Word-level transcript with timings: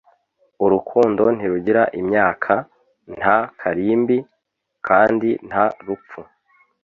urukundo 0.65 1.23
ntirugira 1.35 1.83
imyaka, 2.01 2.53
nta 3.17 3.37
karimbi; 3.59 4.17
kandi 4.87 5.29
nta 5.49 5.65
rupfu 5.85 6.19